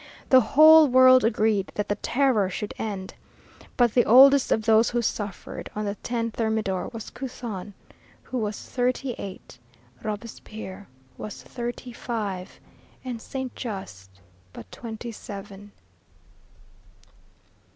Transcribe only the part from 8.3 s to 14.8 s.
was thirty eight, Robespierre was thirty five, and Saint Just but